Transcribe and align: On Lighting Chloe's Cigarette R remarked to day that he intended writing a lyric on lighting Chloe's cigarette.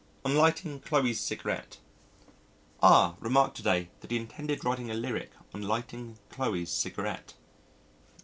On 0.25 0.33
Lighting 0.35 0.79
Chloe's 0.79 1.19
Cigarette 1.19 1.77
R 2.81 3.17
remarked 3.19 3.55
to 3.57 3.61
day 3.61 3.89
that 3.99 4.09
he 4.09 4.17
intended 4.17 4.65
writing 4.65 4.89
a 4.89 4.95
lyric 4.95 5.29
on 5.53 5.61
lighting 5.61 6.17
Chloe's 6.31 6.71
cigarette. 6.71 7.35